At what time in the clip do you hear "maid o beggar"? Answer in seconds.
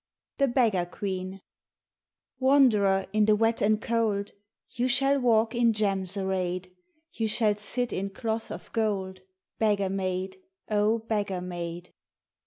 9.91-11.39